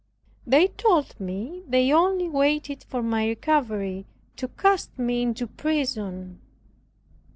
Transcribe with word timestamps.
They 0.47 0.65
told 0.69 1.19
me 1.19 1.61
they 1.67 1.93
only 1.93 2.27
waited 2.27 2.83
for 2.89 3.03
my 3.03 3.27
recovery 3.27 4.07
to 4.37 4.47
cast 4.47 4.97
me 4.97 5.21
into 5.21 5.45
prison. 5.45 6.41